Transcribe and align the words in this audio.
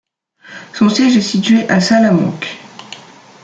Son 0.73 0.89
siège 0.89 1.17
est 1.17 1.21
situé 1.21 1.69
à 1.69 1.79
Salamanque. 1.79 2.57